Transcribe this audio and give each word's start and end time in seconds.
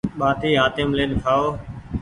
ٻآٽي 0.19 0.49
هآتيم 0.59 0.89
لين 0.97 1.11
کآئو۔ 1.23 1.45